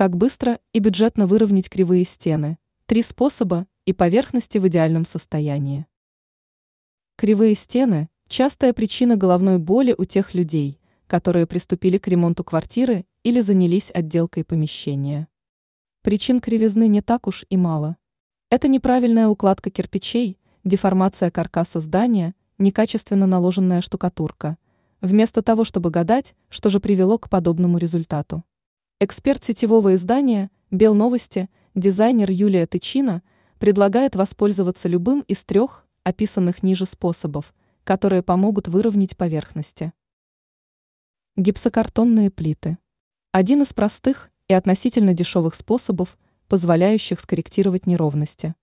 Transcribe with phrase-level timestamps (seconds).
[0.00, 2.56] Как быстро и бюджетно выровнять кривые стены.
[2.86, 5.84] Три способа и поверхности в идеальном состоянии.
[7.16, 13.42] Кривые стены– частая причина головной боли у тех людей, которые приступили к ремонту квартиры или
[13.42, 15.28] занялись отделкой помещения.
[16.00, 17.98] Причин кривизны не так уж и мало.
[18.48, 24.56] Это неправильная укладка кирпичей, деформация каркаса здания, некачественно наложенная штукатурка,
[25.02, 28.44] вместо того, чтобы гадать, что же привело к подобному результату.
[29.02, 33.22] Эксперт сетевого издания «Белновости», дизайнер Юлия Тычина,
[33.58, 39.94] предлагает воспользоваться любым из трех описанных ниже способов, которые помогут выровнять поверхности.
[41.36, 42.76] Гипсокартонные плиты.
[43.32, 48.54] Один из простых и относительно дешевых способов, позволяющих скорректировать неровности.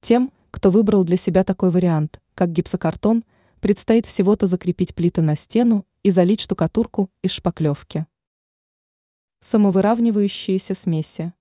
[0.00, 3.22] Тем, кто выбрал для себя такой вариант, как гипсокартон,
[3.60, 8.06] предстоит всего-то закрепить плиты на стену и залить штукатурку из шпаклевки.
[9.40, 11.32] Самовыравнивающиеся смеси.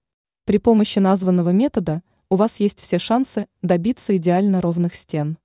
[0.45, 5.39] При помощи названного метода у вас есть все шансы добиться идеально ровных стен.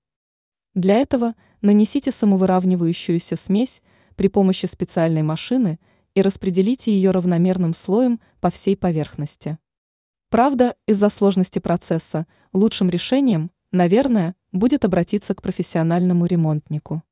[0.74, 3.82] Для этого нанесите самовыравнивающуюся смесь
[4.16, 5.80] при помощи специальной машины
[6.14, 9.58] и распределите ее равномерным слоем по всей поверхности.
[10.28, 17.02] Правда, из-за сложности процесса лучшим решением, наверное, будет обратиться к профессиональному ремонтнику.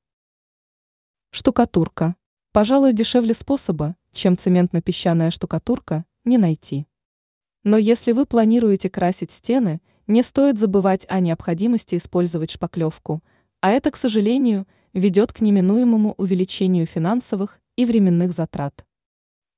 [1.30, 2.16] Штукатурка.
[2.52, 6.88] Пожалуй, дешевле способа, чем цементно-песчаная штукатурка, не найти.
[7.62, 13.22] Но если вы планируете красить стены, не стоит забывать о необходимости использовать шпаклевку,
[13.60, 18.84] а это, к сожалению, ведет к неминуемому увеличению финансовых и временных затрат.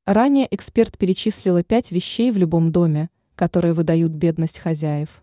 [0.04, 5.21] Ранее эксперт перечислила пять вещей в любом доме, которые выдают бедность хозяев.